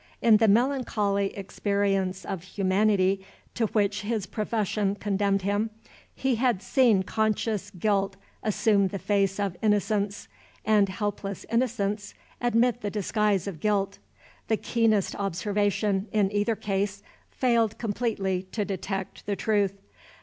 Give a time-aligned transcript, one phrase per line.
[0.19, 5.69] In the melancholy experience of humanity to which his profession condemned him,
[6.15, 10.27] he had seen conscious guilt assume the face of innocence,
[10.65, 13.99] and helpless innocence admit the disguise of guilt:
[14.47, 19.83] the keenest observation, in either case, failing completely to detect the truth.